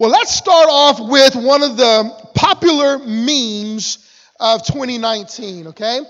[0.00, 3.98] Well, let's start off with one of the popular memes
[4.40, 6.00] of 2019, okay?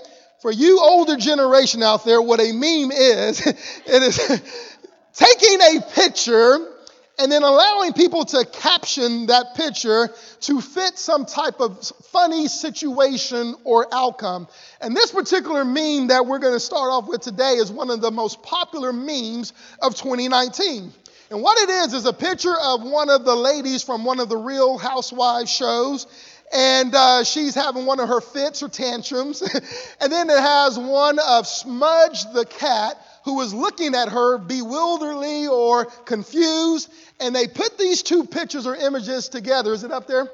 [0.41, 4.17] For you older generation out there, what a meme is, it is
[5.13, 6.71] taking a picture
[7.19, 13.55] and then allowing people to caption that picture to fit some type of funny situation
[13.65, 14.47] or outcome.
[14.79, 17.99] And this particular meme that we're going to start off with today is one of
[17.99, 19.51] the most popular memes
[19.81, 20.93] of 2019.
[21.31, 24.27] And what it is is a picture of one of the ladies from one of
[24.27, 26.05] the Real Housewives shows.
[26.53, 29.41] And uh, she's having one of her fits or tantrums.
[30.01, 35.47] and then it has one of Smudge the cat who is looking at her bewilderedly
[35.47, 36.91] or confused.
[37.21, 39.71] And they put these two pictures or images together.
[39.71, 40.29] Is it up there?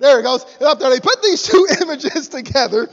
[0.00, 0.42] There it goes.
[0.42, 0.90] It's up there.
[0.90, 2.88] They put these two images together.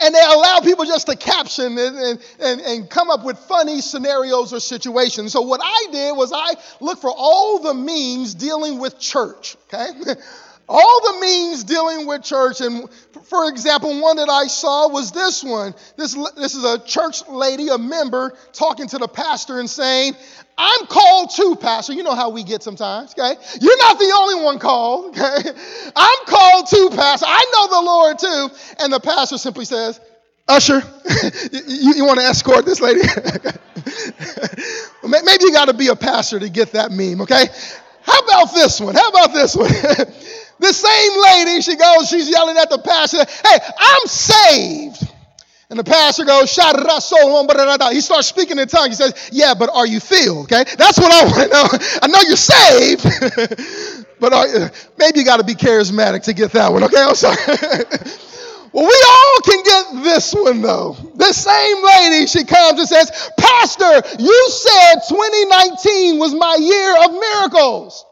[0.00, 4.52] And they allow people just to caption and, and, and come up with funny scenarios
[4.52, 5.32] or situations.
[5.32, 9.88] So, what I did was I looked for all the memes dealing with church, okay?
[10.68, 12.60] all the means dealing with church.
[12.60, 12.88] And
[13.24, 15.74] for example, one that I saw was this one.
[15.96, 20.14] This, this is a church lady, a member, talking to the pastor and saying,
[20.56, 21.94] I'm called too, Pastor.
[21.94, 23.34] You know how we get sometimes, okay?
[23.60, 25.50] You're not the only one called, okay?
[25.96, 27.26] I'm called too, Pastor.
[27.28, 28.50] I know the Lord too.
[28.80, 30.00] And the pastor simply says,
[30.46, 30.82] Usher,
[31.52, 33.00] you, you want to escort this lady?
[35.02, 37.46] Maybe you got to be a pastor to get that meme, okay?
[38.02, 38.94] How about this one?
[38.94, 39.70] How about this one?
[40.58, 45.10] The same lady, she goes, she's yelling at the pastor, hey, I'm saved.
[45.70, 48.98] And the pastor goes, he starts speaking in tongues.
[48.98, 50.44] He says, yeah, but are you filled?
[50.44, 51.66] Okay, that's what I want to know.
[52.02, 56.70] I know you're saved, but are, maybe you got to be charismatic to get that
[56.70, 56.84] one.
[56.84, 57.36] Okay, I'm sorry.
[58.72, 60.96] well, we all can get this one though.
[61.16, 67.12] The same lady, she comes and says, Pastor, you said 2019 was my year of
[67.18, 68.04] miracles.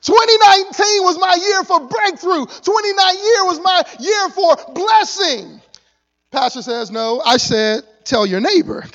[0.00, 2.46] 2019 was my year for breakthrough.
[2.46, 5.60] 2019 year was my year for blessing.
[6.30, 8.84] Pastor says, No, I said, tell your neighbor.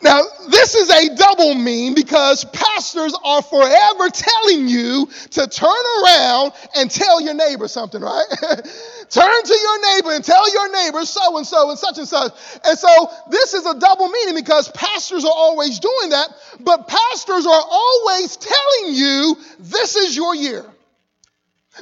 [0.00, 6.52] Now, this is a double mean because pastors are forever telling you to turn around
[6.76, 8.24] and tell your neighbor something, right?
[9.10, 12.32] turn to your neighbor and tell your neighbor so and so and such and such.
[12.64, 16.28] And so this is a double meaning because pastors are always doing that,
[16.60, 20.64] but pastors are always telling you this is your year.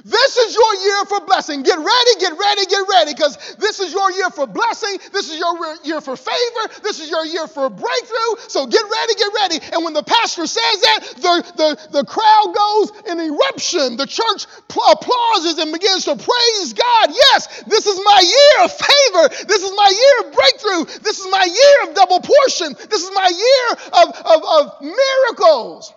[0.05, 1.63] This is your year for blessing.
[1.63, 4.99] Get ready, get ready, get ready, because this is your year for blessing.
[5.13, 6.65] This is your year for favor.
[6.83, 8.33] This is your year for breakthrough.
[8.49, 9.59] So get ready, get ready.
[9.73, 13.97] And when the pastor says that, the, the, the crowd goes in eruption.
[13.97, 14.47] The church
[14.93, 17.11] applauses and begins to praise God.
[17.11, 19.47] Yes, this is my year of favor.
[19.47, 20.85] This is my year of breakthrough.
[21.03, 22.75] This is my year of double portion.
[22.91, 25.93] This is my year of, of, of miracles.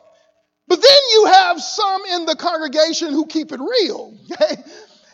[0.69, 4.17] But then you have some in the congregation who keep it real.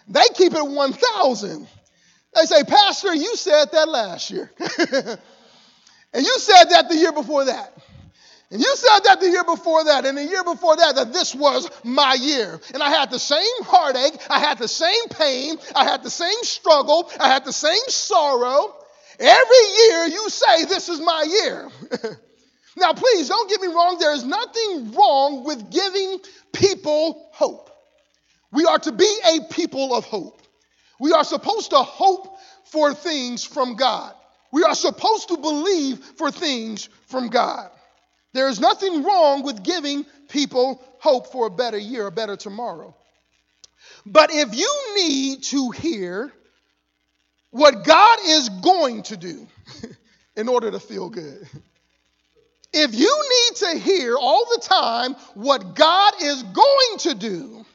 [0.07, 1.67] They keep it 1,000.
[2.35, 4.51] They say, Pastor, you said that last year.
[4.59, 7.73] and you said that the year before that.
[8.51, 11.33] And you said that the year before that, and the year before that, that this
[11.33, 12.59] was my year.
[12.73, 16.43] And I had the same heartache, I had the same pain, I had the same
[16.43, 18.75] struggle, I had the same sorrow.
[19.19, 21.69] Every year you say, This is my year.
[22.77, 26.19] Now, please don't get me wrong, there is nothing wrong with giving
[26.53, 27.69] people hope.
[28.51, 30.41] We are to be a people of hope.
[30.99, 34.13] We are supposed to hope for things from God.
[34.51, 37.69] We are supposed to believe for things from God.
[38.33, 42.95] There is nothing wrong with giving people hope for a better year, a better tomorrow.
[44.05, 46.31] But if you need to hear
[47.51, 49.47] what God is going to do
[50.35, 51.47] in order to feel good,
[52.75, 57.65] if you need to hear all the time what God is going to do,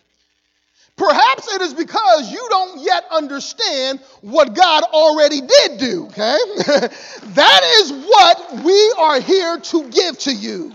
[0.96, 6.38] perhaps it is because you don't yet understand what God already did do, okay?
[7.34, 10.72] that is what we are here to give to you.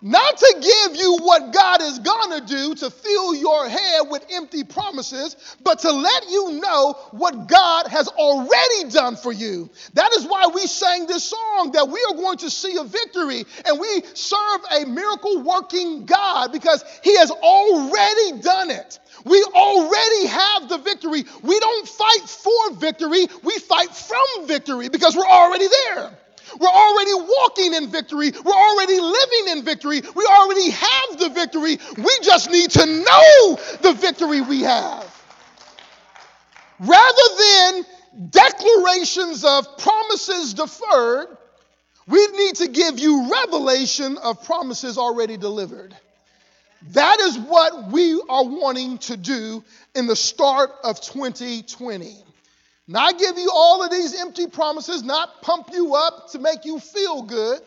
[0.00, 4.24] Not to give you what God is going to do to fill your head with
[4.30, 9.68] empty promises, but to let you know what God has already done for you.
[9.94, 13.44] That is why we sang this song that we are going to see a victory
[13.66, 19.00] and we serve a miracle working God because He has already done it.
[19.24, 21.24] We already have the victory.
[21.42, 26.12] We don't fight for victory, we fight from victory because we're already there.
[26.58, 28.30] We're already walking in victory.
[28.30, 30.00] We're already living in victory.
[30.14, 31.78] We already have the victory.
[31.96, 35.14] We just need to know the victory we have.
[36.80, 37.84] Rather than
[38.30, 41.36] declarations of promises deferred,
[42.06, 45.94] we need to give you revelation of promises already delivered.
[46.92, 52.24] That is what we are wanting to do in the start of 2020.
[52.90, 56.80] Not give you all of these empty promises, not pump you up to make you
[56.80, 57.60] feel good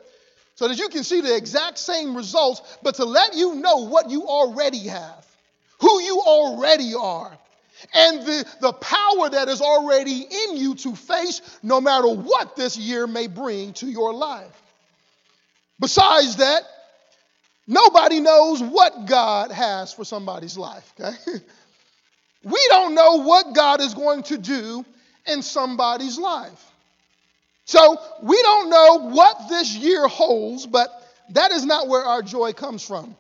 [0.55, 4.09] so that you can see the exact same results, but to let you know what
[4.09, 5.25] you already have,
[5.79, 7.37] who you already are,
[7.93, 12.75] and the, the power that is already in you to face no matter what this
[12.75, 14.61] year may bring to your life.
[15.79, 16.63] Besides that,
[17.67, 21.15] nobody knows what God has for somebody's life, okay?
[22.43, 24.83] We don't know what God is going to do
[25.27, 26.71] in somebody's life.
[27.65, 30.89] So we don't know what this year holds, but
[31.31, 33.15] that is not where our joy comes from.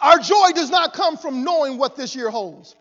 [0.00, 2.74] Our joy does not come from knowing what this year holds.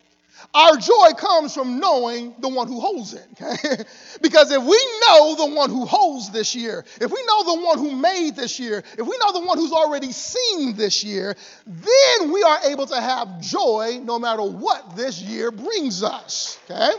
[0.53, 3.25] Our joy comes from knowing the one who holds it.
[3.33, 3.83] Okay?
[4.21, 7.77] because if we know the one who holds this year, if we know the one
[7.77, 11.35] who made this year, if we know the one who's already seen this year,
[11.65, 16.59] then we are able to have joy no matter what this year brings us.
[16.69, 16.91] Okay?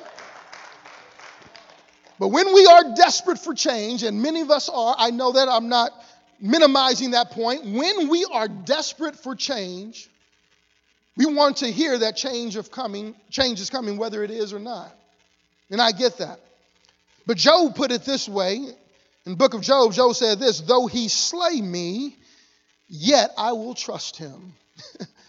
[2.19, 5.49] But when we are desperate for change, and many of us are, I know that
[5.49, 5.93] I'm not
[6.41, 7.65] minimizing that point.
[7.65, 10.09] When we are desperate for change,
[11.17, 14.59] we want to hear that change of coming, change is coming, whether it is or
[14.59, 14.95] not.
[15.71, 16.41] And I get that.
[17.27, 18.57] But Job put it this way.
[18.57, 22.17] In the book of Job, Job said this, though he slay me,
[22.89, 24.55] yet I will trust him.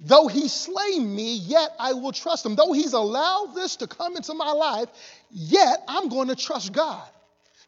[0.00, 2.56] though he slay me, yet I will trust him.
[2.56, 4.88] Though he's allowed this to come into my life,
[5.30, 7.08] yet I'm going to trust God.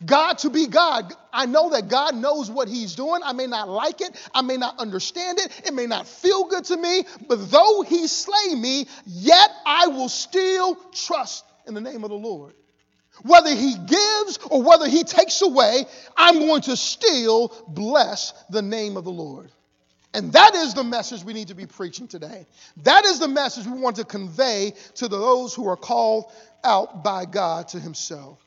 [0.05, 1.15] God to be God.
[1.33, 3.23] I know that God knows what He's doing.
[3.25, 4.17] I may not like it.
[4.35, 5.63] I may not understand it.
[5.65, 7.05] It may not feel good to me.
[7.29, 12.17] But though He slay me, yet I will still trust in the name of the
[12.17, 12.55] Lord.
[13.23, 15.85] Whether He gives or whether He takes away,
[16.17, 19.51] I'm going to still bless the name of the Lord.
[20.15, 22.47] And that is the message we need to be preaching today.
[22.83, 26.31] That is the message we want to convey to those who are called
[26.63, 28.39] out by God to Himself.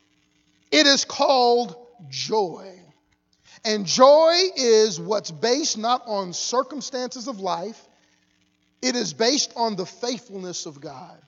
[0.72, 1.76] It is called
[2.10, 2.72] joy.
[3.64, 7.82] And joy is what's based not on circumstances of life,
[8.82, 11.20] it is based on the faithfulness of God.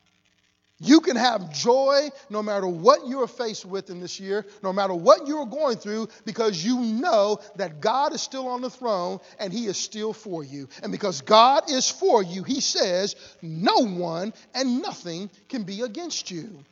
[0.80, 4.94] You can have joy no matter what you're faced with in this year, no matter
[4.94, 9.52] what you're going through, because you know that God is still on the throne and
[9.52, 10.70] He is still for you.
[10.84, 16.30] And because God is for you, He says, no one and nothing can be against
[16.30, 16.64] you.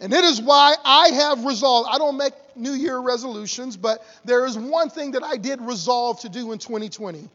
[0.00, 4.46] And it is why I have resolved, I don't make New Year resolutions, but there
[4.46, 7.28] is one thing that I did resolve to do in 2020.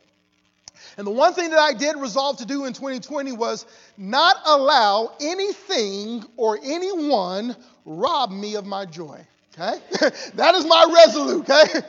[0.98, 3.66] And the one thing that I did resolve to do in 2020 was
[3.98, 7.56] not allow anything or anyone
[7.86, 9.26] rob me of my joy.
[9.54, 9.80] Okay?
[10.36, 11.82] that is my resolute, okay?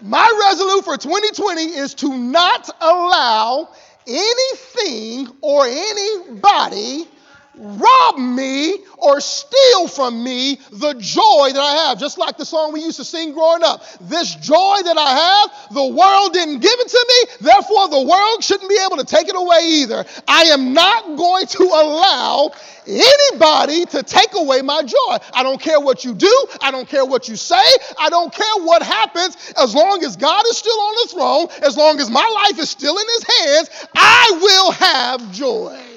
[0.00, 3.68] My resolute for 2020 is to not allow
[4.06, 7.06] anything or anybody
[7.60, 11.98] rob me or steal from me the joy that I have.
[11.98, 13.82] Just like the song we used to sing growing up.
[14.00, 18.42] This joy that I have, the world didn't give it to me, therefore the world
[18.42, 20.04] shouldn't be able to take it away either.
[20.26, 22.52] I am not going to allow
[22.86, 25.18] anybody to take away my joy.
[25.34, 27.62] I don't care what you do, I don't care what you say,
[27.98, 31.76] I don't care what happens, as long as God is still on the throne, as
[31.76, 35.89] long as my life is still in his hands, I will have joy.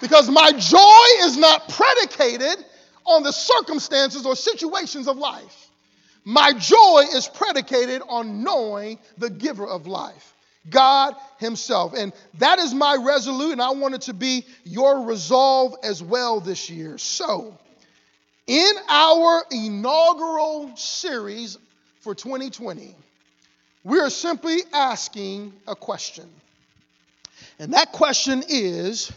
[0.00, 2.64] Because my joy is not predicated
[3.04, 5.70] on the circumstances or situations of life.
[6.24, 10.34] My joy is predicated on knowing the giver of life,
[10.68, 11.94] God Himself.
[11.96, 16.40] And that is my resolute, and I want it to be your resolve as well
[16.40, 16.98] this year.
[16.98, 17.56] So,
[18.46, 21.58] in our inaugural series
[22.00, 22.94] for 2020,
[23.84, 26.28] we are simply asking a question.
[27.58, 29.10] And that question is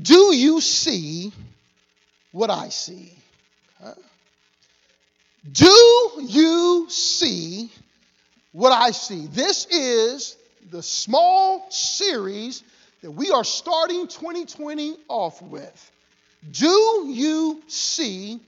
[0.00, 1.32] do you see
[2.32, 3.12] what I see?
[5.50, 7.70] Do you see
[8.52, 9.26] what I see?
[9.26, 10.36] This is
[10.70, 12.62] the small series
[13.02, 15.90] that we are starting 2020 off with.
[16.50, 18.40] Do you see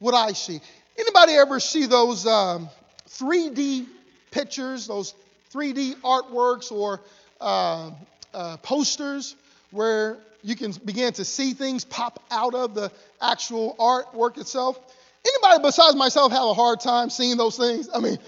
[0.00, 0.60] what I see?
[0.98, 2.68] Anybody ever see those um,
[3.08, 3.86] 3D
[4.32, 5.14] pictures, those
[5.52, 7.00] 3D artworks or
[7.40, 7.92] uh,
[8.32, 9.36] uh, posters
[9.70, 14.78] where you can begin to see things pop out of the actual artwork itself.
[15.26, 17.88] Anybody besides myself have a hard time seeing those things?
[17.94, 18.18] I mean,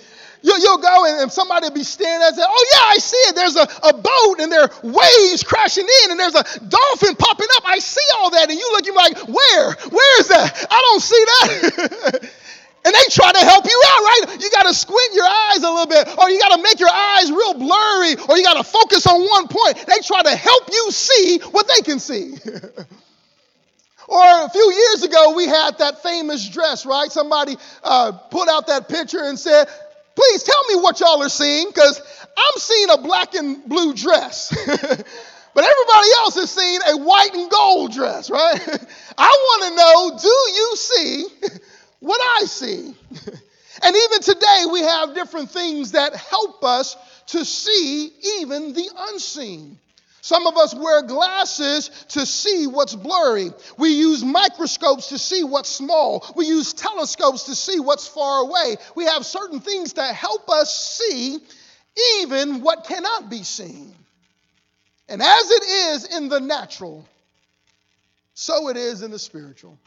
[0.40, 3.16] you, will go and, and, somebody will be standing and say, Oh, yeah, I see
[3.16, 3.34] it.
[3.36, 7.48] There's a, a boat and there are waves crashing in and there's a dolphin popping
[7.56, 7.64] up.
[7.66, 8.48] I see all that.
[8.48, 9.74] And you look, you're like, Where?
[9.90, 10.66] Where is that?
[10.70, 12.30] I don't see that.
[13.06, 14.42] They try to help you out, right?
[14.42, 16.90] You got to squint your eyes a little bit, or you got to make your
[16.90, 19.76] eyes real blurry, or you got to focus on one point.
[19.86, 22.32] They try to help you see what they can see.
[24.08, 27.10] or a few years ago, we had that famous dress, right?
[27.10, 29.68] Somebody uh, put out that picture and said,
[30.16, 32.00] Please tell me what y'all are seeing, because
[32.36, 34.48] I'm seeing a black and blue dress.
[34.66, 38.60] but everybody else is seeing a white and gold dress, right?
[39.18, 41.26] I want to know do you see
[42.00, 42.94] what I see?
[43.82, 46.96] and even today, we have different things that help us
[47.28, 49.78] to see even the unseen.
[50.26, 53.52] Some of us wear glasses to see what's blurry.
[53.78, 56.26] We use microscopes to see what's small.
[56.34, 58.76] We use telescopes to see what's far away.
[58.96, 61.38] We have certain things that help us see
[62.18, 63.94] even what cannot be seen.
[65.08, 67.06] And as it is in the natural,
[68.34, 69.78] so it is in the spiritual.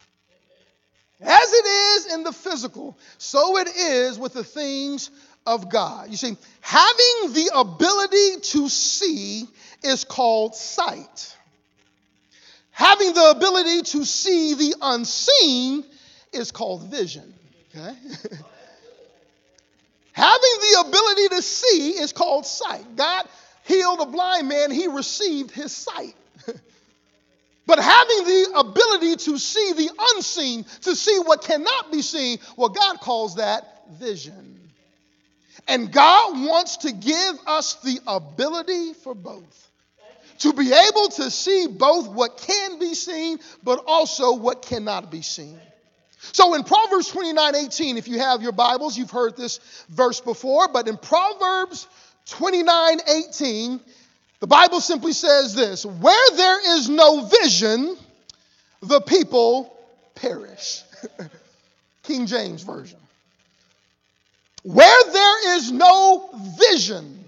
[1.22, 5.10] As it is in the physical, so it is with the things
[5.46, 6.10] of God.
[6.10, 9.46] You see, having the ability to see
[9.82, 11.36] is called sight.
[12.70, 15.84] Having the ability to see the unseen
[16.32, 17.34] is called vision.
[17.74, 17.94] Okay?
[20.12, 22.96] Having the ability to see is called sight.
[22.96, 23.28] God
[23.64, 26.14] healed a blind man, he received his sight.
[27.70, 32.68] But having the ability to see the unseen, to see what cannot be seen, well,
[32.68, 34.72] God calls that vision.
[35.68, 39.70] And God wants to give us the ability for both
[40.38, 45.22] to be able to see both what can be seen, but also what cannot be
[45.22, 45.60] seen.
[46.32, 50.66] So in Proverbs 29 18, if you have your Bibles, you've heard this verse before,
[50.66, 51.86] but in Proverbs
[52.30, 52.98] 29
[53.28, 53.80] 18,
[54.40, 57.96] the Bible simply says this Where there is no vision,
[58.82, 59.76] the people
[60.14, 60.82] perish.
[62.02, 62.98] King James Version.
[64.62, 67.24] Where there is no vision,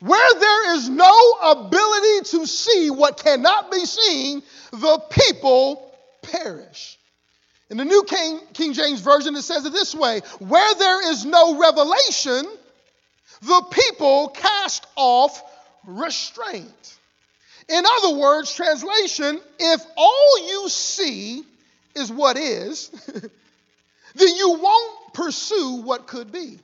[0.00, 4.42] where there is no ability to see what cannot be seen,
[4.72, 5.92] the people
[6.22, 6.98] perish.
[7.70, 11.24] In the New King, King James Version, it says it this way Where there is
[11.24, 12.46] no revelation,
[13.40, 15.42] the people cast off
[15.86, 16.98] restraint.
[17.68, 21.42] In other words, translation, if all you see
[21.94, 22.88] is what is,
[24.14, 26.58] then you won't pursue what could be.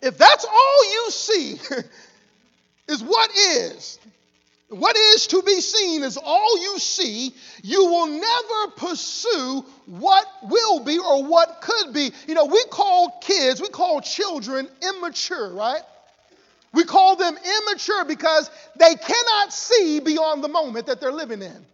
[0.00, 1.52] If that's all you see
[2.88, 4.00] is what is,
[4.68, 7.32] what is to be seen is all you see,
[7.62, 12.10] you will never pursue what will be or what could be.
[12.26, 15.82] You know, we call kids, we call children immature, right?
[16.72, 21.66] We call them immature because they cannot see beyond the moment that they're living in.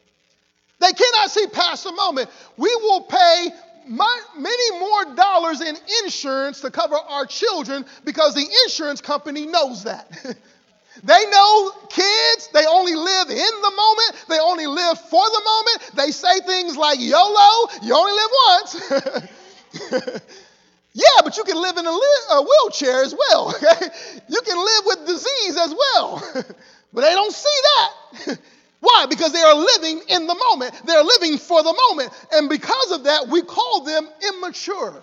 [0.81, 2.31] They cannot see past the moment.
[2.57, 3.49] We will pay
[3.89, 10.11] many more dollars in insurance to cover our children because the insurance company knows that.
[11.05, 15.91] they know kids, they only live in the moment, they only live for the moment.
[15.95, 18.31] They say things like YOLO, you only live
[19.93, 20.23] once.
[20.99, 23.49] yeah, but you can live in a, li- a wheelchair as well.
[23.57, 23.87] Okay?
[24.29, 26.23] You can live with disease as well.
[26.93, 28.39] but they don't see that.
[28.81, 29.07] Why?
[29.09, 30.75] Because they are living in the moment.
[30.87, 32.13] They're living for the moment.
[32.33, 35.03] And because of that, we call them immature.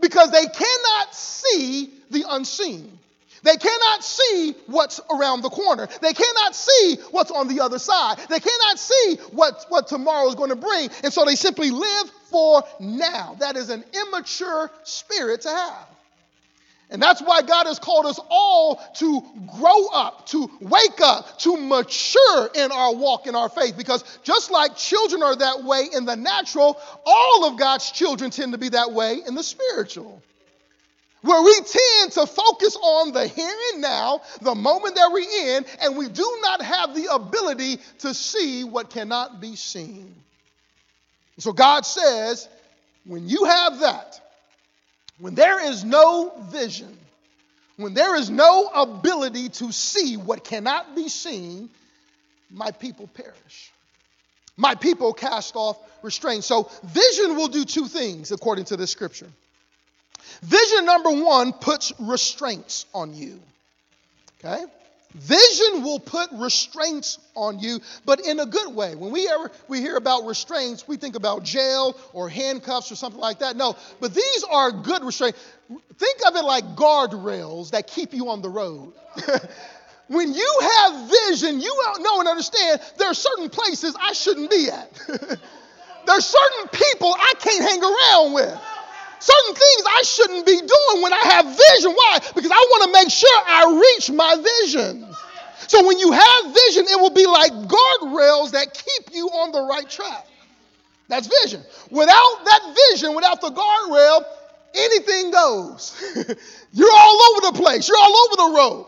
[0.00, 2.97] Because they cannot see the unseen.
[3.42, 5.88] They cannot see what's around the corner.
[6.00, 8.18] They cannot see what's on the other side.
[8.28, 10.90] They cannot see what, what tomorrow is going to bring.
[11.04, 13.36] And so they simply live for now.
[13.40, 15.88] That is an immature spirit to have.
[16.90, 19.22] And that's why God has called us all to
[19.58, 23.76] grow up, to wake up, to mature in our walk in our faith.
[23.76, 28.52] Because just like children are that way in the natural, all of God's children tend
[28.52, 30.22] to be that way in the spiritual.
[31.22, 35.64] Where we tend to focus on the here and now, the moment that we're in,
[35.82, 40.14] and we do not have the ability to see what cannot be seen.
[41.38, 42.48] So God says,
[43.04, 44.20] when you have that,
[45.18, 46.96] when there is no vision,
[47.76, 51.70] when there is no ability to see what cannot be seen,
[52.50, 53.72] my people perish.
[54.56, 56.42] My people cast off restraint.
[56.42, 59.28] So, vision will do two things according to this scripture.
[60.42, 63.40] Vision number one puts restraints on you.
[64.38, 64.64] Okay?
[65.14, 68.94] Vision will put restraints on you, but in a good way.
[68.94, 73.20] When we ever we hear about restraints, we think about jail or handcuffs or something
[73.20, 73.56] like that.
[73.56, 75.38] No, but these are good restraints.
[75.96, 78.92] Think of it like guardrails that keep you on the road.
[80.08, 84.68] when you have vision, you know and understand there are certain places I shouldn't be
[84.70, 84.92] at.
[86.06, 88.60] there's certain people I can't hang around with.
[89.20, 91.92] Certain things I shouldn't be doing when I have vision.
[91.92, 92.18] Why?
[92.34, 95.06] Because I want to make sure I reach my vision.
[95.66, 99.62] So when you have vision, it will be like guardrails that keep you on the
[99.62, 100.26] right track.
[101.08, 101.62] That's vision.
[101.90, 104.24] Without that vision, without the guardrail,
[104.74, 105.96] anything goes.
[106.72, 107.88] You're all over the place.
[107.88, 108.86] You're all over the road.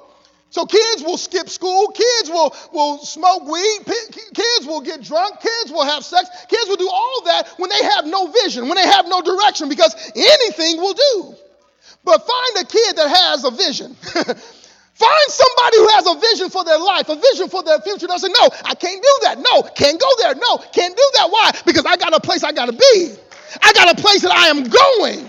[0.51, 3.79] So kids will skip school, kids will, will smoke weed,
[4.35, 7.85] kids will get drunk, kids will have sex, kids will do all that when they
[7.85, 11.35] have no vision, when they have no direction, because anything will do.
[12.03, 13.95] But find a kid that has a vision.
[15.01, 18.09] find somebody who has a vision for their life, a vision for their future.
[18.09, 19.39] They'll say, No, I can't do that.
[19.39, 20.35] No, can't go there.
[20.35, 21.29] No, can't do that.
[21.31, 21.53] Why?
[21.65, 23.15] Because I got a place I got to be.
[23.63, 25.29] I got a place that I am going.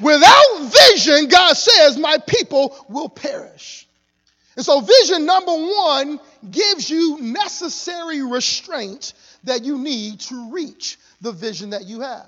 [0.00, 3.87] Without vision, God says, My people will perish.
[4.58, 6.18] And so, vision number one
[6.50, 9.12] gives you necessary restraint
[9.44, 12.26] that you need to reach the vision that you have.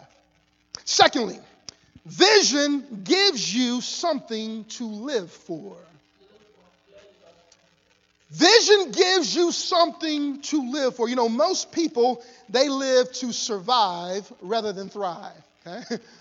[0.85, 1.41] Secondly,
[2.07, 5.77] vision gives you something to live for.
[8.31, 11.09] Vision gives you something to live for.
[11.09, 15.33] You know, most people, they live to survive rather than thrive.
[15.67, 15.97] Okay?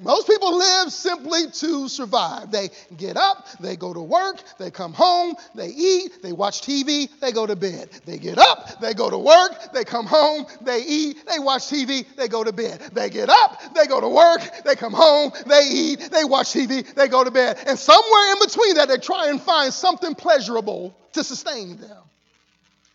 [0.00, 2.52] Most people live simply to survive.
[2.52, 7.08] They get up, they go to work, they come home, they eat, they watch TV,
[7.20, 7.90] they go to bed.
[8.06, 12.06] They get up, they go to work, they come home, they eat, they watch TV,
[12.14, 12.80] they go to bed.
[12.92, 16.94] They get up, they go to work, they come home, they eat, they watch TV,
[16.94, 17.58] they go to bed.
[17.66, 22.04] And somewhere in between that, they try and find something pleasurable to sustain them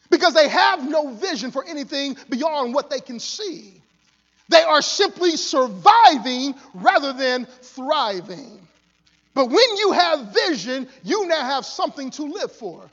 [0.10, 3.83] because they have no vision for anything beyond what they can see.
[4.50, 8.60] They are simply surviving rather than thriving.
[9.34, 12.90] But when you have vision, you now have something to live for.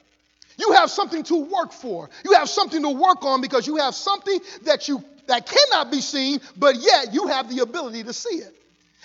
[0.58, 2.08] You have something to work for.
[2.24, 6.00] You have something to work on because you have something that you that cannot be
[6.00, 8.54] seen, but yet you have the ability to see it.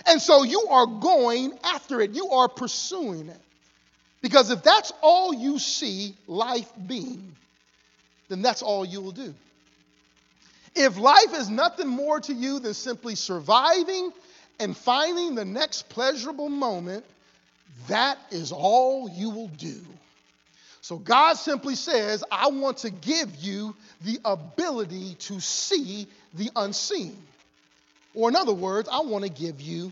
[0.07, 2.11] And so you are going after it.
[2.11, 3.41] You are pursuing it.
[4.21, 7.35] Because if that's all you see life being,
[8.27, 9.33] then that's all you will do.
[10.75, 14.11] If life is nothing more to you than simply surviving
[14.59, 17.05] and finding the next pleasurable moment,
[17.87, 19.81] that is all you will do.
[20.81, 27.17] So God simply says, I want to give you the ability to see the unseen.
[28.13, 29.91] Or, in other words, I want to give you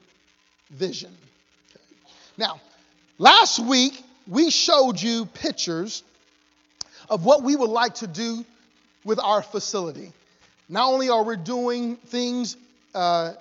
[0.70, 1.12] vision.
[1.72, 1.84] Okay.
[2.38, 2.62] Now,
[3.18, 6.04] last week we showed you pictures
[7.10, 8.46] of what we would like to do
[9.04, 10.12] with our facility.
[10.70, 12.56] Not only are we doing things
[12.96, 13.34] uh,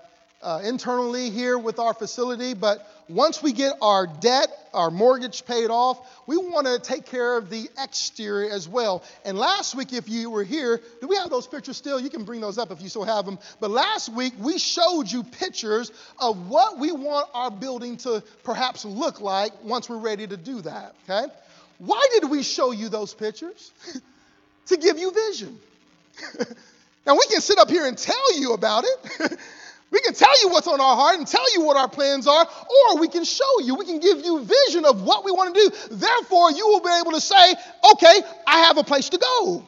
[0.42, 5.70] uh, internally here with our facility, but once we get our debt, our mortgage paid
[5.70, 9.04] off, we want to take care of the exterior as well.
[9.24, 12.00] And last week, if you were here, do we have those pictures still?
[12.00, 13.38] You can bring those up if you still have them.
[13.60, 18.84] But last week, we showed you pictures of what we want our building to perhaps
[18.84, 21.32] look like once we're ready to do that, okay?
[21.78, 23.72] Why did we show you those pictures?
[24.66, 25.58] to give you vision.
[27.06, 29.38] Now, we can sit up here and tell you about it.
[29.90, 32.46] we can tell you what's on our heart and tell you what our plans are,
[32.46, 33.74] or we can show you.
[33.74, 35.96] We can give you vision of what we want to do.
[35.96, 37.54] Therefore, you will be able to say,
[37.92, 39.64] okay, I have a place to go.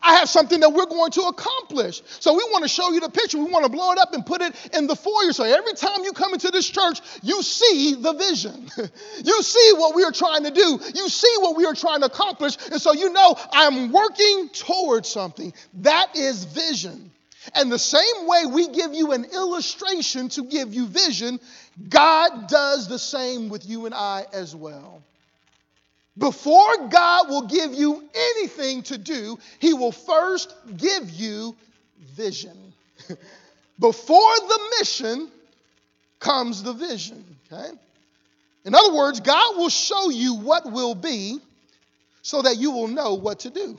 [0.00, 2.02] I have something that we're going to accomplish.
[2.20, 3.38] So we want to show you the picture.
[3.38, 5.32] We want to blow it up and put it in the foyer.
[5.32, 8.68] So every time you come into this church, you see the vision.
[9.24, 10.80] you see what we are trying to do.
[10.94, 12.56] You see what we are trying to accomplish.
[12.70, 15.52] And so you know I'm working towards something.
[15.74, 17.10] That is vision.
[17.54, 21.40] And the same way we give you an illustration to give you vision,
[21.88, 25.02] God does the same with you and I as well.
[26.16, 31.56] Before God will give you anything to do, He will first give you
[32.14, 32.56] vision.
[33.80, 35.28] Before the mission
[36.20, 37.70] comes the vision, okay?
[38.64, 41.38] In other words, God will show you what will be
[42.20, 43.78] so that you will know what to do.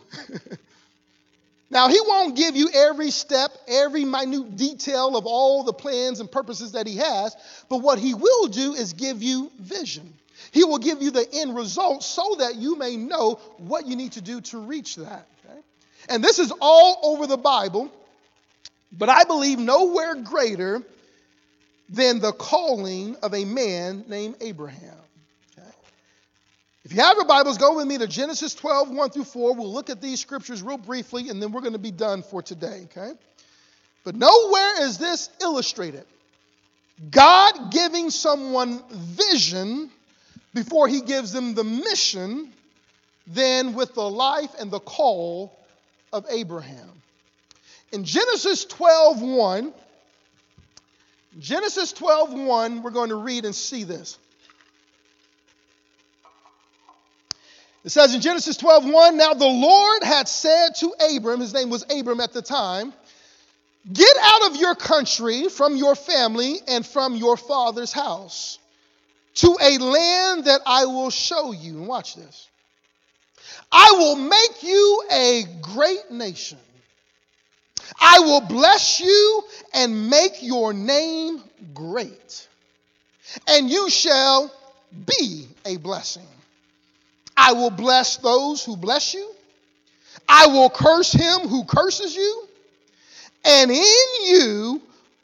[1.70, 6.30] now, He won't give you every step, every minute detail of all the plans and
[6.30, 7.36] purposes that He has,
[7.70, 10.14] but what He will do is give you vision.
[10.54, 14.14] He will give you the end result so that you may know what you need
[14.14, 15.28] to do to reach that.
[15.44, 15.60] Okay?
[16.10, 17.92] And this is all over the Bible,
[18.92, 20.84] but I believe nowhere greater
[21.90, 24.96] than the calling of a man named Abraham.
[26.86, 29.56] If you have your Bibles, go with me to Genesis 12, 1 through 4.
[29.56, 32.44] We'll look at these scriptures real briefly, and then we're going to be done for
[32.44, 32.88] today.
[32.92, 33.14] Okay?
[34.04, 36.04] But nowhere is this illustrated.
[37.10, 39.90] God giving someone vision
[40.54, 42.52] before he gives them the mission
[43.28, 45.58] than with the life and the call
[46.12, 46.90] of Abraham.
[47.92, 49.74] In Genesis 12 1,
[51.40, 54.18] Genesis 12 1, we're going to read and see this.
[57.84, 61.70] It says in Genesis 12 1, Now the Lord had said to Abram, his name
[61.70, 62.94] was Abram at the time,
[63.92, 68.60] Get out of your country, from your family, and from your father's house
[69.36, 71.78] to a land that I will show you.
[71.80, 72.50] And watch this.
[73.72, 76.60] I will make you a great nation.
[78.00, 79.44] I will bless you
[79.74, 81.44] and make your name
[81.74, 82.48] great.
[83.48, 84.54] And you shall
[85.06, 86.28] be a blessing.
[87.36, 89.30] I will bless those who bless you.
[90.28, 92.48] I will curse him who curses you.
[93.44, 94.82] And in you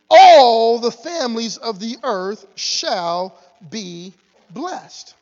[0.10, 3.38] all the families of the earth shall
[3.70, 4.14] be
[4.52, 5.16] blessed.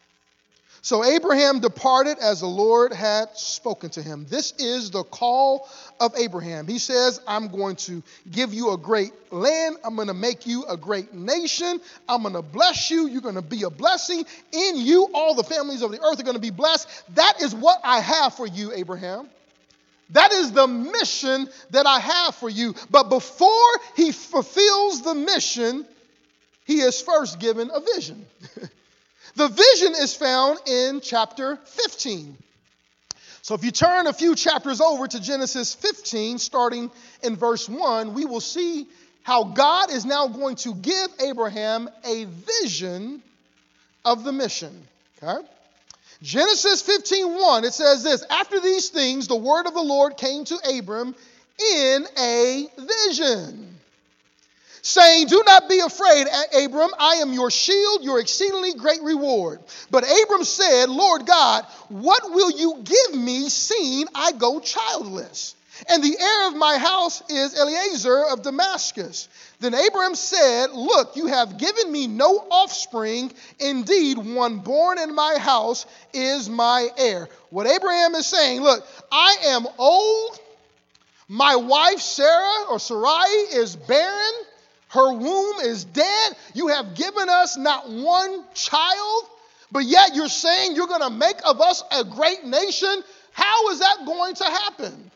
[0.88, 4.26] So Abraham departed as the Lord had spoken to him.
[4.30, 5.68] This is the call
[6.00, 6.66] of Abraham.
[6.66, 9.76] He says, I'm going to give you a great land.
[9.84, 11.82] I'm going to make you a great nation.
[12.08, 13.10] I'm going to bless you.
[13.10, 14.24] You're going to be a blessing.
[14.54, 16.88] In you, all the families of the earth are going to be blessed.
[17.16, 19.28] That is what I have for you, Abraham.
[20.12, 22.76] That is the mission that I have for you.
[22.90, 25.86] But before he fulfills the mission,
[26.68, 28.26] he is first given a vision.
[29.36, 32.38] the vision is found in chapter 15.
[33.42, 36.92] So if you turn a few chapters over to Genesis 15, starting
[37.24, 38.86] in verse 1, we will see
[39.24, 43.24] how God is now going to give Abraham a vision
[44.04, 44.86] of the mission.
[45.24, 45.48] Okay?
[46.22, 50.78] Genesis 15:1 it says this, after these things the word of the Lord came to
[50.78, 51.16] Abram
[51.60, 53.77] in a vision
[54.82, 56.28] saying, Do not be afraid,
[56.64, 56.92] Abram.
[57.00, 59.60] I am your shield, your exceedingly great reward.
[59.92, 65.56] But Abram said, Lord God, what will you give me, seeing I go childless?
[65.90, 69.30] And the heir of my house is Eliezer of Damascus.
[69.60, 73.32] Then Abram said, Look, you have given me no offspring.
[73.60, 77.30] Indeed, one born in my house is my heir.
[77.50, 80.40] What Abraham is saying, Look, I am old.
[81.28, 84.34] My wife Sarah or Sarai is barren.
[84.90, 86.34] Her womb is dead.
[86.54, 89.24] You have given us not one child,
[89.72, 93.04] but yet you're saying you're going to make of us a great nation.
[93.34, 95.12] How is that going to happen?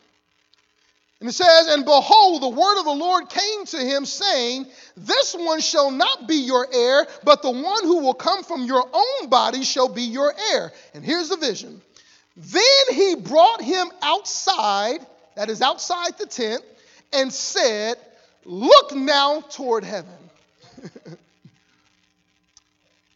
[1.21, 4.65] And it says, And behold, the word of the Lord came to him, saying,
[4.97, 8.84] This one shall not be your heir, but the one who will come from your
[8.91, 10.73] own body shall be your heir.
[10.95, 11.79] And here's the vision.
[12.36, 15.05] Then he brought him outside,
[15.36, 16.63] that is outside the tent,
[17.13, 17.97] and said,
[18.45, 20.13] Look now toward heaven.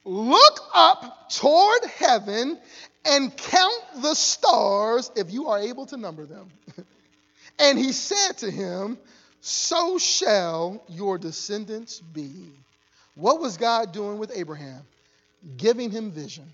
[0.06, 2.60] Look up toward heaven
[3.06, 6.50] and count the stars if you are able to number them.
[7.58, 8.98] And he said to him,
[9.40, 12.52] So shall your descendants be.
[13.16, 14.82] What was God doing with Abraham?
[15.56, 16.52] Giving him vision.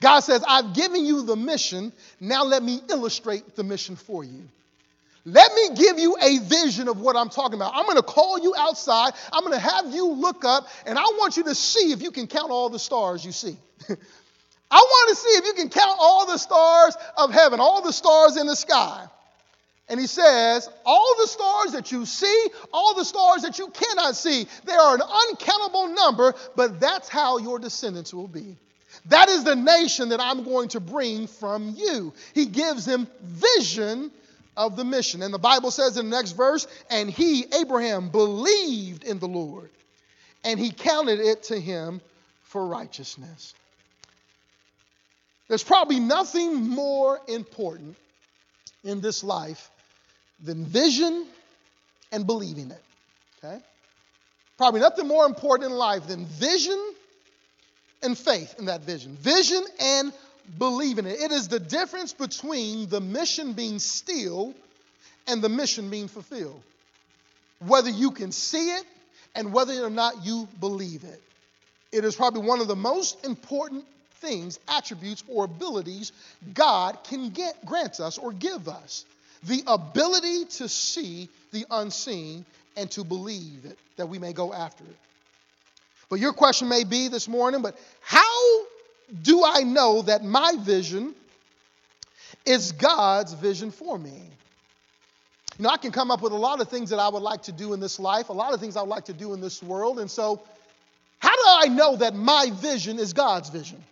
[0.00, 1.92] God says, I've given you the mission.
[2.18, 4.48] Now let me illustrate the mission for you.
[5.24, 7.72] Let me give you a vision of what I'm talking about.
[7.76, 9.12] I'm going to call you outside.
[9.32, 12.10] I'm going to have you look up, and I want you to see if you
[12.10, 13.56] can count all the stars you see.
[13.88, 17.92] I want to see if you can count all the stars of heaven, all the
[17.92, 19.06] stars in the sky.
[19.88, 24.16] And he says, All the stars that you see, all the stars that you cannot
[24.16, 28.56] see, they are an uncountable number, but that's how your descendants will be.
[29.06, 32.12] That is the nation that I'm going to bring from you.
[32.34, 34.10] He gives him vision
[34.56, 35.22] of the mission.
[35.22, 39.70] And the Bible says in the next verse, and he, Abraham, believed in the Lord,
[40.44, 42.00] and he counted it to him
[42.42, 43.54] for righteousness.
[45.48, 47.96] There's probably nothing more important
[48.84, 49.70] in this life
[50.42, 51.26] than vision
[52.10, 52.82] and believing it.
[53.44, 53.62] Okay?
[54.58, 56.78] Probably nothing more important in life than vision
[58.02, 59.16] and faith in that vision.
[59.16, 60.12] Vision and
[60.58, 61.20] believing it.
[61.20, 64.54] It is the difference between the mission being still
[65.26, 66.60] and the mission being fulfilled.
[67.66, 68.84] Whether you can see it
[69.34, 71.22] and whether or not you believe it.
[71.92, 73.84] It is probably one of the most important
[74.20, 76.12] things, attributes, or abilities
[76.54, 79.04] God can get, grant us or give us
[79.44, 82.44] the ability to see the unseen
[82.76, 84.96] and to believe it, that we may go after it.
[86.08, 88.62] But your question may be this morning, but how
[89.20, 91.14] do I know that my vision
[92.46, 94.30] is God's vision for me?
[95.58, 97.42] You know, I can come up with a lot of things that I would like
[97.42, 99.40] to do in this life, a lot of things I would like to do in
[99.40, 99.98] this world.
[100.00, 100.42] And so,
[101.18, 103.82] how do I know that my vision is God's vision?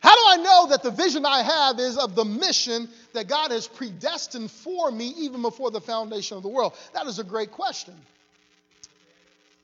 [0.00, 3.50] How do I know that the vision I have is of the mission that God
[3.50, 6.74] has predestined for me even before the foundation of the world?
[6.92, 7.94] That is a great question.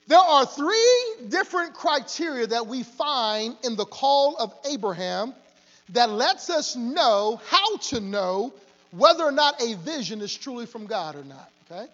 [0.06, 5.34] There are three different criteria that we find in the call of Abraham
[5.90, 8.52] that lets us know how to know
[8.90, 11.50] whether or not a vision is truly from God or not.
[11.70, 11.86] Okay?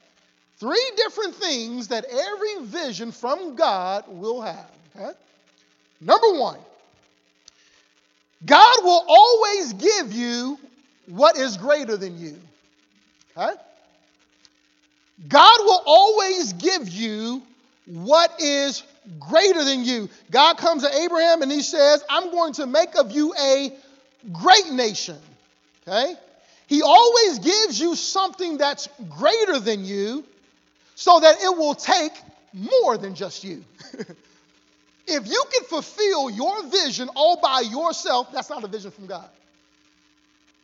[0.59, 4.71] Three different things that every vision from God will have.
[4.97, 5.13] Okay?
[6.01, 6.59] Number one,
[8.45, 10.59] God will always give you
[11.07, 12.37] what is greater than you.
[13.37, 13.55] Okay?
[15.29, 17.43] God will always give you
[17.87, 18.83] what is
[19.19, 20.09] greater than you.
[20.31, 23.73] God comes to Abraham and he says, I'm going to make of you a
[24.33, 25.19] great nation.
[25.87, 26.15] Okay?
[26.67, 30.25] He always gives you something that's greater than you
[30.95, 32.13] so that it will take
[32.53, 33.65] more than just you.
[35.07, 39.29] if you can fulfill your vision all by yourself, that's not a vision from God.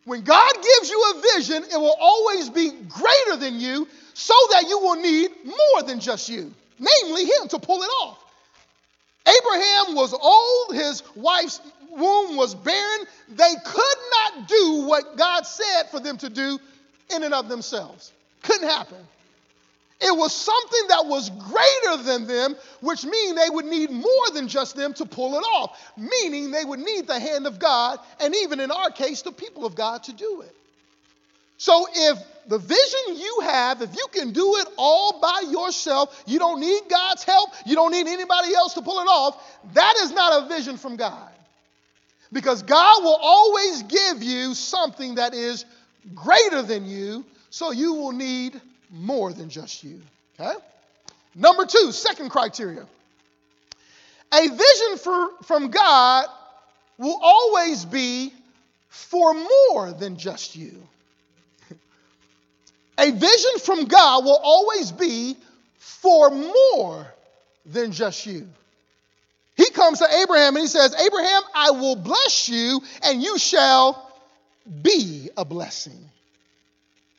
[0.04, 4.68] When God gives you a vision, it will always be greater than you so that
[4.68, 8.18] you will need more than just you namely him, to pull it off.
[9.26, 11.60] Abraham was old, his wife's
[11.90, 13.06] womb was barren.
[13.28, 16.58] They could not do what God said for them to do
[17.14, 18.12] in and of themselves.
[18.42, 18.98] Couldn't happen.
[20.00, 24.46] It was something that was greater than them, which means they would need more than
[24.46, 28.34] just them to pull it off, meaning they would need the hand of God, and
[28.34, 30.54] even in our case, the people of God to do it.
[31.58, 36.38] So if the vision you have, if you can do it all by yourself, you
[36.38, 39.42] don't need God's help, you don't need anybody else to pull it off,
[39.74, 41.30] that is not a vision from God.
[42.32, 45.64] Because God will always give you something that is
[46.14, 50.00] greater than you, so you will need more than just you.
[50.38, 50.54] Okay?
[51.34, 52.86] Number two, second criteria.
[54.32, 56.26] A vision for, from God
[56.98, 58.32] will always be
[58.88, 60.86] for more than just you.
[62.98, 65.36] A vision from God will always be
[65.78, 67.06] for more
[67.66, 68.48] than just you.
[69.56, 74.12] He comes to Abraham and he says, Abraham, I will bless you and you shall
[74.82, 75.98] be a blessing.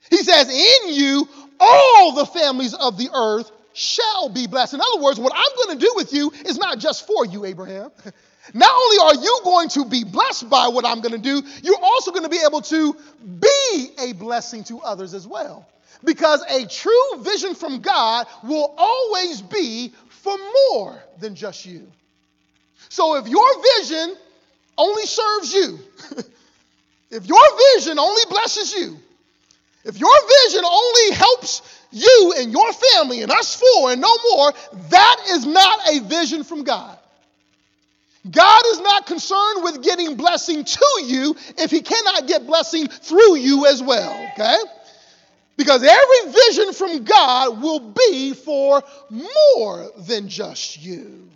[0.10, 1.28] He says, In you,
[1.60, 4.76] all the families of the earth shall be blessed.
[4.76, 7.46] In other words, what I'm going to do with you is not just for you,
[7.46, 7.92] Abraham.
[8.54, 11.80] Not only are you going to be blessed by what I'm going to do, you're
[11.82, 12.96] also going to be able to
[13.40, 15.68] be a blessing to others as well.
[16.04, 20.38] Because a true vision from God will always be for
[20.72, 21.88] more than just you.
[22.90, 23.48] So if your
[23.80, 24.16] vision
[24.78, 25.80] only serves you,
[27.12, 28.98] if your vision only blesses you,
[29.84, 34.54] if your vision only helps you and your family and us four and no more,
[34.90, 36.98] that is not a vision from God.
[38.32, 43.36] God is not concerned with getting blessing to you if he cannot get blessing through
[43.36, 44.58] you as well, okay?
[45.56, 51.30] Because every vision from God will be for more than just you.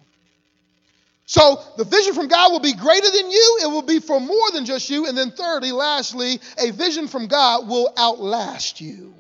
[1.25, 4.51] So the vision from God will be greater than you, it will be for more
[4.51, 5.07] than just you.
[5.07, 9.13] And then, thirdly, lastly, a vision from God will outlast you.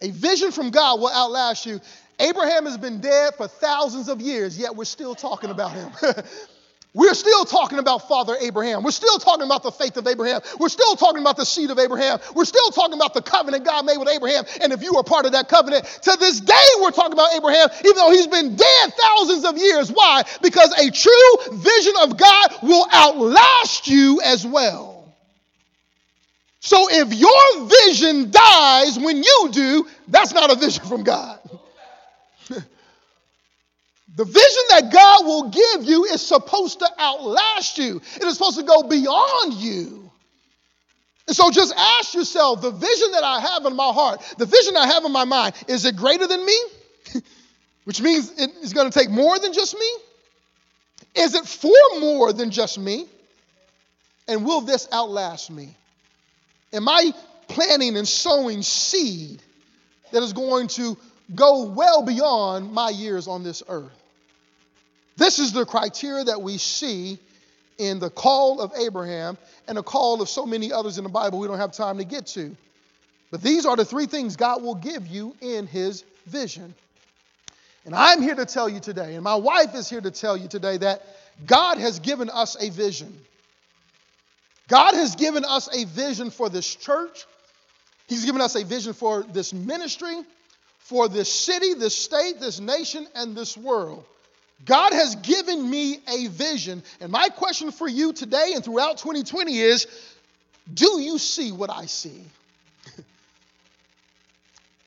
[0.00, 1.80] A vision from God will outlast you.
[2.20, 5.90] Abraham has been dead for thousands of years, yet we're still talking about him.
[6.94, 8.82] We're still talking about Father Abraham.
[8.82, 10.40] We're still talking about the faith of Abraham.
[10.58, 12.18] We're still talking about the seed of Abraham.
[12.34, 14.44] We're still talking about the covenant God made with Abraham.
[14.62, 17.68] And if you are part of that covenant, to this day we're talking about Abraham,
[17.84, 19.90] even though he's been dead thousands of years.
[19.92, 20.24] Why?
[20.42, 25.14] Because a true vision of God will outlast you as well.
[26.60, 31.38] So if your vision dies when you do, that's not a vision from God.
[34.16, 38.58] The vision that God will give you is supposed to outlast you, it is supposed
[38.58, 40.10] to go beyond you.
[41.26, 44.76] And so just ask yourself the vision that I have in my heart, the vision
[44.76, 46.58] I have in my mind, is it greater than me?
[47.84, 49.92] Which means it's going to take more than just me?
[51.14, 53.06] Is it for more than just me?
[54.26, 55.76] And will this outlast me?
[56.72, 57.12] Am I
[57.48, 59.42] planting and sowing seed
[60.12, 60.96] that is going to
[61.34, 63.92] go well beyond my years on this earth?
[65.16, 67.18] This is the criteria that we see
[67.78, 71.38] in the call of Abraham and the call of so many others in the Bible
[71.38, 72.56] we don't have time to get to.
[73.30, 76.74] But these are the three things God will give you in his vision.
[77.84, 80.48] And I'm here to tell you today, and my wife is here to tell you
[80.48, 81.02] today, that
[81.46, 83.16] God has given us a vision.
[84.68, 87.24] God has given us a vision for this church.
[88.06, 90.16] He's given us a vision for this ministry,
[90.88, 94.06] for this city, this state, this nation, and this world.
[94.64, 96.82] God has given me a vision.
[97.02, 99.86] And my question for you today and throughout 2020 is
[100.72, 102.22] do you see what I see?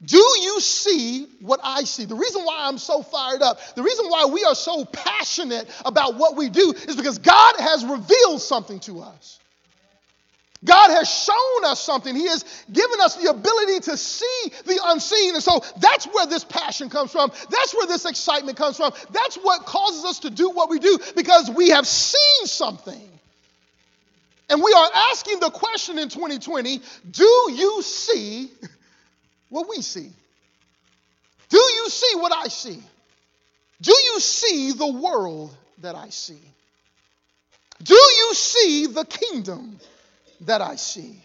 [0.03, 2.05] Do you see what I see?
[2.05, 6.15] The reason why I'm so fired up, the reason why we are so passionate about
[6.15, 9.39] what we do is because God has revealed something to us.
[10.63, 12.15] God has shown us something.
[12.15, 15.33] He has given us the ability to see the unseen.
[15.33, 17.31] And so that's where this passion comes from.
[17.49, 18.93] That's where this excitement comes from.
[19.11, 23.09] That's what causes us to do what we do because we have seen something.
[24.49, 28.51] And we are asking the question in 2020 do you see
[29.49, 30.11] what we see?
[31.49, 32.81] Do you see what I see?
[33.81, 36.39] Do you see the world that I see?
[37.81, 39.79] Do you see the kingdom
[40.41, 41.21] that I see?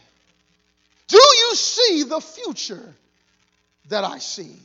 [1.08, 2.94] Do you see the future
[3.88, 4.56] that I see?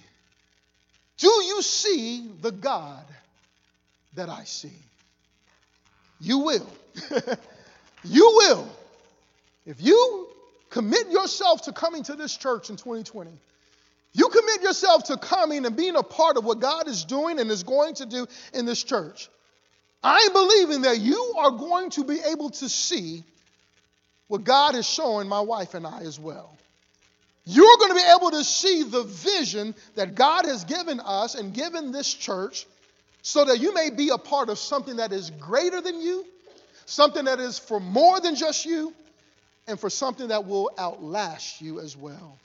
[1.18, 3.06] Do you see the God
[4.16, 4.74] that I see?
[6.20, 6.68] You will.
[8.04, 8.68] you will.
[9.66, 10.28] If you
[10.70, 13.32] commit yourself to coming to this church in 2020,
[14.14, 17.50] you commit yourself to coming and being a part of what God is doing and
[17.50, 19.30] is going to do in this church.
[20.04, 23.24] I'm believing that you are going to be able to see
[24.32, 26.56] what God is showing my wife and I as well.
[27.44, 31.54] You're going to be able to see the vision that God has given us and
[31.54, 32.66] given this church
[33.24, 36.26] so that you may be a part of something that is greater than you,
[36.86, 38.94] something that is for more than just you,
[39.68, 42.38] and for something that will outlast you as well.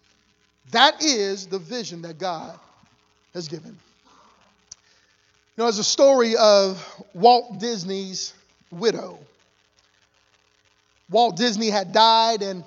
[0.72, 2.58] That is the vision that God
[3.32, 3.70] has given.
[3.70, 8.34] You know, there's a story of Walt Disney's
[8.72, 9.20] widow.
[11.10, 12.64] Walt Disney had died, and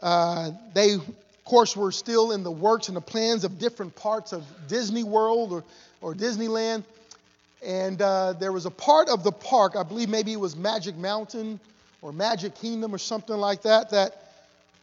[0.00, 1.04] uh, they, of
[1.44, 5.52] course, were still in the works and the plans of different parts of Disney World
[5.52, 5.64] or,
[6.00, 6.84] or Disneyland.
[7.64, 10.96] And uh, there was a part of the park, I believe maybe it was Magic
[10.96, 11.60] Mountain
[12.02, 14.32] or Magic Kingdom or something like that, that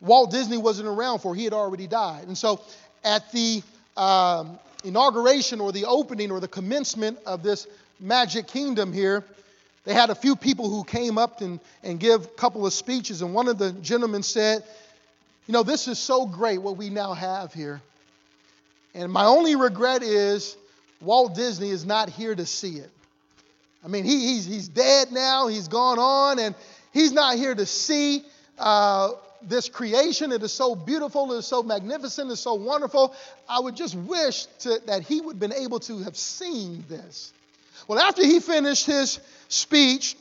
[0.01, 1.35] Walt Disney wasn't around for.
[1.35, 2.27] He had already died.
[2.27, 2.61] And so
[3.03, 3.61] at the
[3.95, 7.67] um, inauguration or the opening or the commencement of this
[7.99, 9.23] Magic Kingdom here,
[9.85, 13.21] they had a few people who came up and, and give a couple of speeches,
[13.21, 14.63] and one of the gentlemen said,
[15.47, 17.81] You know, this is so great what we now have here.
[18.93, 20.55] And my only regret is
[21.01, 22.89] Walt Disney is not here to see it.
[23.83, 26.55] I mean, he, he's, he's dead now, he's gone on, and
[26.93, 28.23] he's not here to see
[28.57, 30.31] uh, this creation.
[30.31, 33.13] It is so beautiful, it is so magnificent, it is so wonderful.
[33.49, 37.33] I would just wish to, that he would have been able to have seen this.
[37.87, 40.15] Well, after he finished his speech,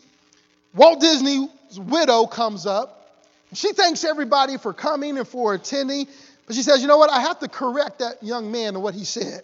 [0.74, 2.98] Walt Disney's widow comes up.
[3.54, 6.06] She thanks everybody for coming and for attending,
[6.46, 7.10] but she says, You know what?
[7.10, 9.42] I have to correct that young man and what he said.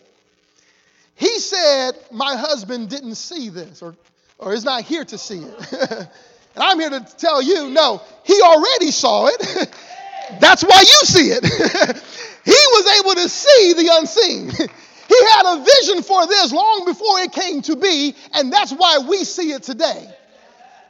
[1.14, 3.94] He said, My husband didn't see this or,
[4.38, 5.72] or is not here to see it.
[5.90, 6.08] and
[6.56, 9.70] I'm here to tell you, no, he already saw it.
[10.40, 11.44] That's why you see it.
[12.44, 14.68] he was able to see the unseen.
[15.08, 18.98] He had a vision for this long before it came to be, and that's why
[19.08, 20.06] we see it today.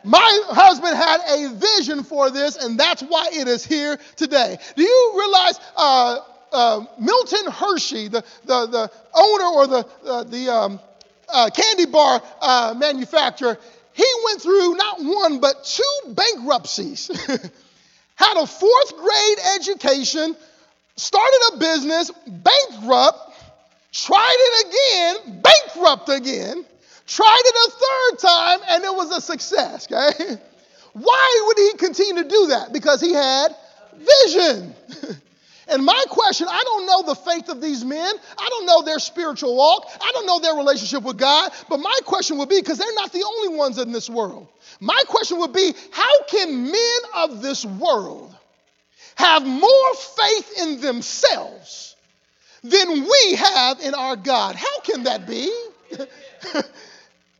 [0.04, 4.58] My husband had a vision for this, and that's why it is here today.
[4.76, 6.18] Do you realize uh,
[6.52, 10.80] uh, Milton Hershey, the, the, the owner or the, uh, the um,
[11.28, 13.58] uh, candy bar uh, manufacturer,
[13.92, 17.10] he went through not one but two bankruptcies.
[18.16, 20.36] had a fourth grade education,
[20.96, 23.27] started a business, bankrupt,
[23.92, 26.64] tried it again, bankrupt again,
[27.06, 30.40] tried it a third time, and it was a success, okay?
[30.92, 32.72] Why would he continue to do that?
[32.72, 33.54] Because he had
[34.26, 34.74] vision.
[35.68, 38.14] And my question, I don't know the faith of these men.
[38.38, 39.86] I don't know their spiritual walk.
[40.00, 41.52] I don't know their relationship with God.
[41.68, 44.48] But my question would be because they're not the only ones in this world.
[44.80, 48.34] My question would be how can men of this world
[49.16, 51.96] have more faith in themselves
[52.70, 54.56] than we have in our God.
[54.56, 55.52] How can that be?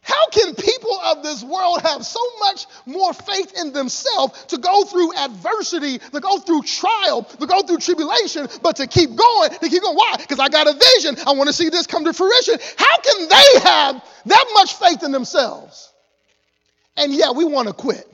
[0.08, 4.84] How can people of this world have so much more faith in themselves to go
[4.84, 9.68] through adversity, to go through trial, to go through tribulation, but to keep going, to
[9.68, 9.96] keep going?
[9.96, 10.14] Why?
[10.16, 11.22] Because I got a vision.
[11.26, 12.58] I want to see this come to fruition.
[12.78, 15.92] How can they have that much faith in themselves?
[16.96, 18.10] And yeah, we want to quit.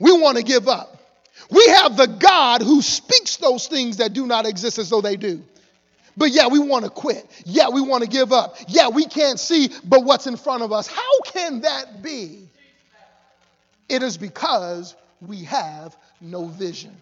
[0.00, 0.96] We want to give up.
[1.48, 5.16] We have the God who speaks those things that do not exist as though they
[5.16, 5.44] do.
[6.18, 7.24] But yeah, we want to quit.
[7.46, 8.56] Yeah, we want to give up.
[8.66, 10.88] Yeah, we can't see but what's in front of us.
[10.88, 12.48] How can that be?
[13.88, 16.94] It is because we have no vision.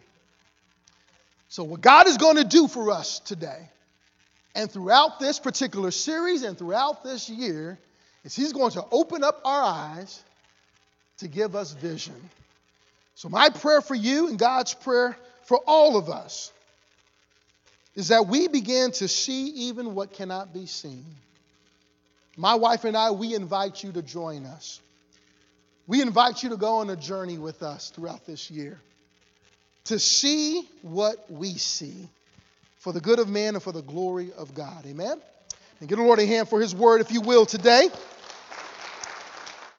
[1.49, 3.71] So, what God is going to do for us today
[4.55, 7.79] and throughout this particular series and throughout this year
[8.25, 10.23] is He's going to open up our eyes
[11.19, 12.15] to give us vision.
[13.15, 16.53] So, my prayer for you and God's prayer for all of us
[17.97, 21.05] is that we begin to see even what cannot be seen.
[22.37, 24.81] My wife and I, we invite you to join us.
[25.87, 28.79] We invite you to go on a journey with us throughout this year
[29.85, 32.09] to see what we see
[32.79, 34.85] for the good of man and for the glory of God.
[34.85, 35.21] Amen?
[35.81, 37.89] And give the Lord a hand for his word, if you will, today.